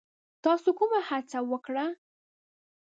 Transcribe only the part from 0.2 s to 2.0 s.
تاسو کومه هڅه وکړه؟